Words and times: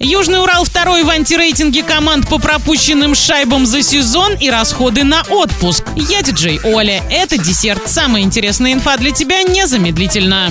Южный 0.00 0.40
Урал 0.40 0.62
второй 0.62 1.02
в 1.02 1.10
антирейтинге 1.10 1.82
команд 1.82 2.28
по 2.28 2.38
пропущенным 2.38 3.16
шайбам 3.16 3.66
за 3.66 3.82
сезон 3.82 4.34
и 4.34 4.48
расходы 4.48 5.02
на 5.02 5.22
отпуск. 5.28 5.82
Я 5.96 6.22
диджей 6.22 6.60
Оля. 6.62 7.02
Это 7.10 7.36
десерт. 7.36 7.82
Самая 7.86 8.22
интересная 8.22 8.74
инфа 8.74 8.96
для 8.96 9.10
тебя 9.10 9.42
незамедлительно. 9.42 10.50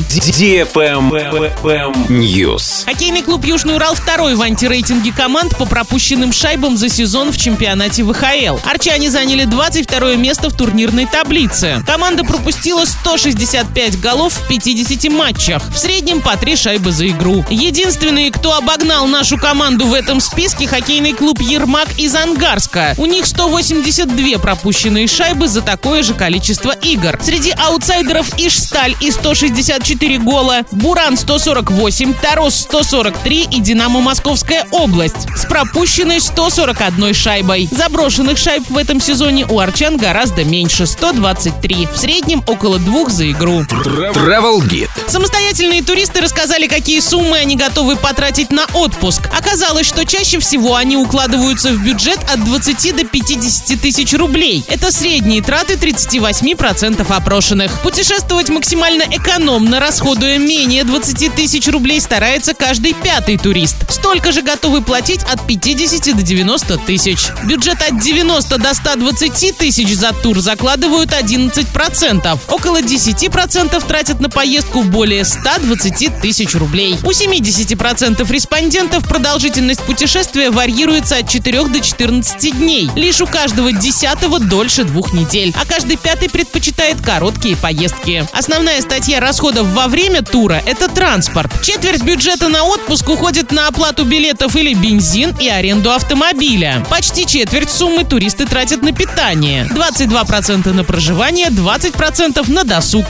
News. 2.09 2.83
Хоккейный 2.83 3.21
клуб 3.21 3.45
Южный 3.45 3.75
Урал 3.75 3.95
второй 3.95 4.35
в 4.35 4.41
антирейтинге 4.41 5.13
команд 5.13 5.57
по 5.57 5.65
пропущенным 5.65 6.33
шайбам 6.33 6.75
за 6.75 6.89
сезон 6.89 7.31
в 7.31 7.37
чемпионате 7.37 8.03
ВХЛ. 8.03 8.57
Арчане 8.69 9.09
заняли 9.09 9.45
22 9.45 10.15
место 10.15 10.49
в 10.49 10.57
турнирной 10.57 11.05
таблице. 11.05 11.81
Команда 11.87 12.25
пропустила 12.25 12.83
165 12.83 14.01
голов 14.01 14.33
в 14.33 14.47
50 14.49 15.09
матчах. 15.09 15.63
В 15.69 15.77
среднем 15.77 16.21
по 16.21 16.35
3 16.35 16.57
шайбы 16.57 16.91
за 16.91 17.07
игру. 17.07 17.45
Единственные, 17.49 18.29
кто 18.29 18.51
обогнал 18.51 19.07
нашу 19.07 19.36
команду 19.37 19.87
в 19.87 19.93
этом 19.93 20.19
списке 20.19 20.67
хоккейный 20.67 21.13
клуб 21.13 21.39
«Ермак» 21.39 21.87
из 21.97 22.15
Ангарска. 22.15 22.93
У 22.97 23.05
них 23.05 23.25
182 23.25 24.39
пропущенные 24.39 25.07
шайбы 25.07 25.47
за 25.47 25.61
такое 25.61 26.03
же 26.03 26.13
количество 26.13 26.71
игр. 26.71 27.19
Среди 27.21 27.51
аутсайдеров 27.51 28.37
Ишсталь 28.37 28.95
и 29.01 29.11
164 29.11 30.17
гола, 30.19 30.59
Буран 30.71 31.17
148, 31.17 32.13
Тарос 32.15 32.55
143 32.61 33.47
и 33.51 33.59
Динамо 33.61 34.01
Московская 34.01 34.65
область 34.71 35.27
с 35.35 35.45
пропущенной 35.45 36.19
141 36.19 37.13
шайбой. 37.13 37.67
Заброшенных 37.71 38.37
шайб 38.37 38.63
в 38.69 38.77
этом 38.77 38.99
сезоне 38.99 39.45
у 39.47 39.59
арчан 39.59 39.97
гораздо 39.97 40.43
меньше– 40.43 40.85
123. 40.87 41.87
В 41.93 41.97
среднем 41.97 42.43
около 42.47 42.79
двух 42.79 43.09
за 43.09 43.29
игру. 43.31 43.61
Travel 43.61 44.59
Guide. 44.59 44.89
Самостоятельные 45.07 45.83
туристы 45.83 46.21
рассказали, 46.21 46.67
какие 46.67 46.99
суммы 46.99 47.37
они 47.37 47.55
готовы 47.55 47.95
потратить 47.95 48.51
на 48.51 48.65
отпуск. 48.73 49.26
Оказалось, 49.35 49.87
что 49.87 50.05
чаще 50.05 50.39
всего 50.39 50.75
они 50.75 50.97
укладываются 50.97 51.71
в 51.71 51.83
бюджет 51.83 52.19
от 52.31 52.43
20 52.43 52.95
до 52.95 53.03
50 53.03 53.81
тысяч 53.81 54.13
рублей. 54.13 54.63
Это 54.67 54.91
средние 54.91 55.41
траты 55.41 55.73
38% 55.75 57.05
опрошенных. 57.11 57.81
Путешествовать 57.81 58.49
максимально 58.49 59.03
экономно, 59.03 59.79
расходуя 59.79 60.37
менее 60.37 60.83
20 60.83 61.35
тысяч 61.35 61.67
рублей, 61.67 62.01
старается 62.01 62.53
каждый 62.53 62.93
пятый 62.93 63.37
турист. 63.37 63.75
Столько 63.89 64.31
же 64.31 64.41
готовы 64.41 64.81
платить 64.81 65.21
от 65.23 65.45
50 65.45 66.15
до 66.15 66.23
90 66.23 66.77
тысяч. 66.79 67.27
Бюджет 67.43 67.81
от 67.81 67.99
90 67.99 68.57
до 68.57 68.73
120 68.73 69.57
тысяч 69.57 69.95
за 69.95 70.13
тур 70.13 70.39
закладывают 70.39 71.11
11%. 71.11 72.39
Около 72.49 72.81
10% 72.81 73.87
тратят 73.87 74.19
на 74.19 74.29
поездку 74.29 74.83
более 74.83 75.25
120 75.25 76.21
тысяч 76.21 76.55
рублей. 76.55 76.97
У 77.03 77.11
70% 77.11 78.31
респондентов 78.31 79.07
продолжительность 79.17 79.81
путешествия 79.81 80.51
варьируется 80.51 81.17
от 81.17 81.27
4 81.27 81.63
до 81.69 81.79
14 81.79 82.55
дней. 82.59 82.87
Лишь 82.95 83.19
у 83.19 83.25
каждого 83.25 83.71
десятого 83.71 84.39
дольше 84.39 84.83
двух 84.83 85.11
недель, 85.11 85.55
а 85.59 85.65
каждый 85.65 85.97
пятый 85.97 86.29
предпочитает 86.29 87.01
короткие 87.01 87.55
поездки. 87.55 88.27
Основная 88.31 88.79
статья 88.79 89.19
расходов 89.19 89.65
во 89.69 89.87
время 89.87 90.21
тура– 90.21 90.61
это 90.67 90.87
транспорт. 90.87 91.51
Четверть 91.63 92.03
бюджета 92.03 92.47
на 92.47 92.63
отпуск 92.63 93.09
уходит 93.09 93.51
на 93.51 93.67
оплату 93.67 94.05
билетов 94.05 94.55
или 94.55 94.75
бензин 94.75 95.35
и 95.39 95.49
аренду 95.49 95.91
автомобиля. 95.91 96.85
Почти 96.87 97.25
четверть 97.25 97.71
суммы 97.71 98.03
туристы 98.03 98.45
тратят 98.45 98.83
на 98.83 98.91
питание. 98.91 99.67
22% 99.73 100.71
на 100.73 100.83
проживание, 100.83 101.47
20% 101.47 102.51
на 102.51 102.63
досуг. 102.63 103.07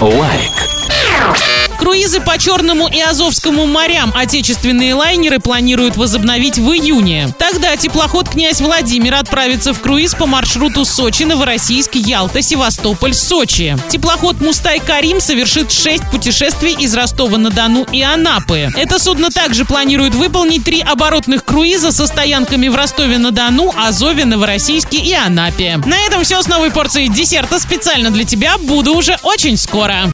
Лайк. 0.00 1.51
Круизы 1.82 2.20
по 2.20 2.38
Черному 2.38 2.86
и 2.86 3.00
Азовскому 3.00 3.66
морям 3.66 4.12
отечественные 4.14 4.94
лайнеры 4.94 5.40
планируют 5.40 5.96
возобновить 5.96 6.56
в 6.56 6.70
июне. 6.70 7.28
Тогда 7.40 7.76
теплоход 7.76 8.28
«Князь 8.28 8.60
Владимир» 8.60 9.16
отправится 9.16 9.74
в 9.74 9.80
круиз 9.80 10.14
по 10.14 10.26
маршруту 10.26 10.84
Сочи, 10.84 11.24
Новороссийск, 11.24 11.96
Ялта, 11.96 12.40
Севастополь, 12.40 13.14
Сочи. 13.14 13.76
Теплоход 13.90 14.40
«Мустай 14.40 14.78
Карим» 14.78 15.20
совершит 15.20 15.72
6 15.72 16.08
путешествий 16.08 16.72
из 16.72 16.94
Ростова-на-Дону 16.94 17.84
и 17.90 18.00
Анапы. 18.00 18.70
Это 18.76 19.00
судно 19.00 19.30
также 19.30 19.64
планирует 19.64 20.14
выполнить 20.14 20.62
три 20.62 20.82
оборотных 20.82 21.44
круиза 21.44 21.90
со 21.90 22.06
стоянками 22.06 22.68
в 22.68 22.76
Ростове-на-Дону, 22.76 23.74
Азове, 23.76 24.24
Новороссийске 24.24 24.98
и 24.98 25.14
Анапе. 25.14 25.78
На 25.84 25.98
этом 26.06 26.22
все 26.22 26.40
с 26.42 26.46
новой 26.46 26.70
порцией 26.70 27.08
десерта 27.08 27.58
специально 27.58 28.12
для 28.12 28.22
тебя. 28.22 28.56
Буду 28.56 28.94
уже 28.94 29.18
очень 29.24 29.56
скоро. 29.56 30.08